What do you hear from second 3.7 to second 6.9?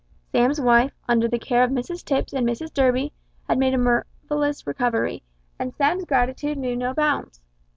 a marvellous recovery, and Sam's gratitude knew